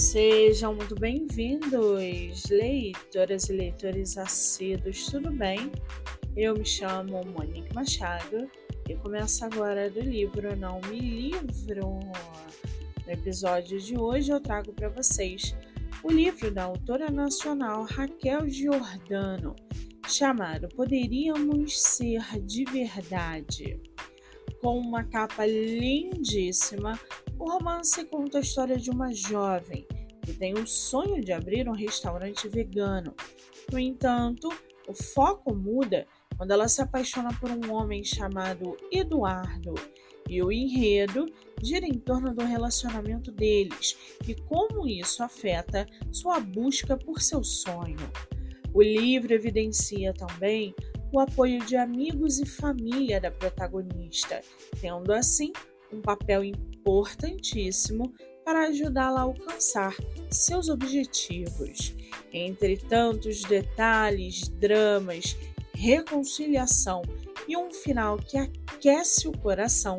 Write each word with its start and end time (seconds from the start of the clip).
Sejam 0.00 0.74
muito 0.74 0.94
bem-vindos, 0.94 2.44
leitoras 2.48 3.50
e 3.50 3.52
leitores 3.52 4.16
assíduos, 4.16 5.04
tudo 5.04 5.30
bem? 5.30 5.70
Eu 6.34 6.54
me 6.54 6.64
chamo 6.64 7.20
Monique 7.26 7.72
Machado 7.74 8.50
e 8.88 8.96
começo 8.96 9.44
agora 9.44 9.90
do 9.90 10.00
livro 10.00 10.56
Não 10.56 10.80
Me 10.88 10.98
Livro. 10.98 12.00
No 13.04 13.12
episódio 13.12 13.78
de 13.78 13.98
hoje 13.98 14.32
eu 14.32 14.40
trago 14.40 14.72
para 14.72 14.88
vocês 14.88 15.54
o 16.02 16.10
livro 16.10 16.50
da 16.50 16.64
autora 16.64 17.10
nacional 17.10 17.84
Raquel 17.84 18.48
Giordano, 18.48 19.54
chamado 20.08 20.66
Poderíamos 20.68 21.78
Ser 21.78 22.22
de 22.40 22.64
Verdade. 22.64 23.78
Com 24.62 24.78
uma 24.78 25.04
capa 25.04 25.44
lindíssima, 25.46 26.98
o 27.38 27.50
romance 27.50 28.04
conta 28.06 28.38
a 28.38 28.40
história 28.42 28.76
de 28.76 28.90
uma 28.90 29.14
jovem 29.14 29.86
tem 30.40 30.54
o 30.54 30.66
sonho 30.66 31.22
de 31.22 31.32
abrir 31.32 31.68
um 31.68 31.74
restaurante 31.74 32.48
vegano. 32.48 33.14
No 33.70 33.78
entanto, 33.78 34.48
o 34.88 34.94
foco 34.94 35.54
muda 35.54 36.06
quando 36.38 36.52
ela 36.52 36.66
se 36.66 36.80
apaixona 36.80 37.28
por 37.38 37.50
um 37.50 37.70
homem 37.70 38.02
chamado 38.02 38.74
Eduardo 38.90 39.74
e 40.26 40.42
o 40.42 40.50
enredo 40.50 41.26
gira 41.62 41.84
em 41.84 41.98
torno 41.98 42.34
do 42.34 42.42
relacionamento 42.42 43.30
deles 43.30 44.16
e 44.26 44.34
como 44.34 44.88
isso 44.88 45.22
afeta 45.22 45.86
sua 46.10 46.40
busca 46.40 46.96
por 46.96 47.20
seu 47.20 47.44
sonho. 47.44 47.98
O 48.72 48.82
livro 48.82 49.34
evidencia 49.34 50.14
também 50.14 50.74
o 51.12 51.20
apoio 51.20 51.62
de 51.66 51.76
amigos 51.76 52.38
e 52.38 52.46
família 52.46 53.20
da 53.20 53.30
protagonista, 53.30 54.40
tendo 54.80 55.12
assim 55.12 55.52
um 55.92 56.00
papel 56.00 56.44
importantíssimo 56.44 58.14
para 58.50 58.66
ajudá-la 58.66 59.20
a 59.20 59.22
alcançar 59.22 59.94
seus 60.28 60.68
objetivos. 60.68 61.94
Entre 62.32 62.76
tantos 62.78 63.42
detalhes, 63.42 64.48
dramas, 64.48 65.36
reconciliação 65.72 67.00
e 67.46 67.56
um 67.56 67.72
final 67.72 68.18
que 68.18 68.36
aquece 68.36 69.28
o 69.28 69.38
coração, 69.38 69.98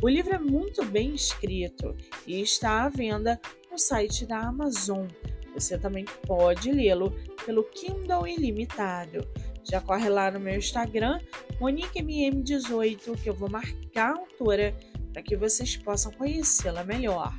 o 0.00 0.08
livro 0.08 0.34
é 0.34 0.38
muito 0.38 0.82
bem 0.82 1.14
escrito 1.14 1.94
e 2.26 2.40
está 2.40 2.84
à 2.84 2.88
venda 2.88 3.38
no 3.70 3.76
site 3.76 4.24
da 4.24 4.38
Amazon. 4.38 5.06
Você 5.52 5.76
também 5.76 6.06
pode 6.26 6.72
lê-lo 6.72 7.14
pelo 7.44 7.64
Kindle 7.64 8.26
Ilimitado. 8.26 9.28
Já 9.62 9.78
corre 9.78 10.08
lá 10.08 10.30
no 10.30 10.40
meu 10.40 10.56
Instagram, 10.56 11.20
MoniqueMM18, 11.60 13.22
que 13.22 13.28
eu 13.28 13.34
vou 13.34 13.50
marcar 13.50 14.14
a 14.14 14.20
autora 14.20 14.74
para 15.12 15.20
que 15.20 15.36
vocês 15.36 15.76
possam 15.76 16.10
conhecê-la 16.12 16.82
melhor. 16.82 17.38